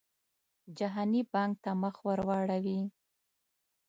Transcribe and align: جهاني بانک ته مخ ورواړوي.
جهاني 0.77 1.21
بانک 1.33 1.53
ته 1.63 1.71
مخ 1.81 1.95
ورواړوي. 2.07 2.81